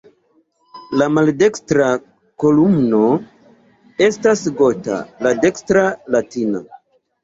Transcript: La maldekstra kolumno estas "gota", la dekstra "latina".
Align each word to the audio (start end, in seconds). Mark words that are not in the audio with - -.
La 1.01 1.07
maldekstra 1.17 1.91
kolumno 2.45 3.03
estas 4.09 4.45
"gota", 4.65 5.01
la 5.25 5.39
dekstra 5.49 5.89
"latina". 6.15 6.69